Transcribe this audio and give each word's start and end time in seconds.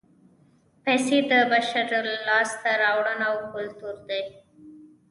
پیسې 0.83 1.17
د 1.29 1.31
بشر 1.51 1.85
لاسته 2.27 2.69
راوړنه 2.81 3.25
او 3.31 3.37
کولتور 3.51 3.95
دی 4.09 4.23